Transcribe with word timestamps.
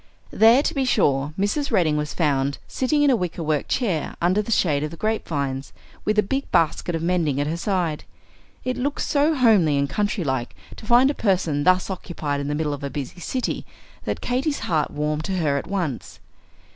There, 0.31 0.63
to 0.63 0.73
be 0.73 0.83
sure, 0.83 1.31
Mrs. 1.39 1.69
Redding 1.69 1.95
was 1.95 2.11
found 2.15 2.57
sitting 2.67 3.03
in 3.03 3.11
a 3.11 3.15
wicker 3.15 3.43
work 3.43 3.67
chair 3.67 4.15
under 4.19 4.41
the 4.41 4.49
shade 4.51 4.81
of 4.83 4.89
the 4.89 4.97
grapevines, 4.97 5.73
with 6.05 6.17
a 6.17 6.23
big 6.23 6.49
basket 6.51 6.95
of 6.95 7.03
mending 7.03 7.39
at 7.39 7.45
her 7.45 7.55
side. 7.55 8.03
It 8.63 8.77
looked 8.77 9.01
so 9.03 9.35
homely 9.35 9.77
and 9.77 9.87
country 9.87 10.23
like 10.23 10.55
to 10.77 10.87
find 10.87 11.11
a 11.11 11.13
person 11.13 11.65
thus 11.65 11.91
occupied 11.91 12.39
in 12.39 12.47
the 12.47 12.55
middle 12.55 12.73
of 12.73 12.83
a 12.83 12.89
busy 12.89 13.19
city, 13.19 13.63
that 14.05 14.21
Katy's 14.21 14.61
heart 14.61 14.89
warmed 14.89 15.25
to 15.25 15.37
her 15.37 15.57
at 15.59 15.67
once. 15.67 16.19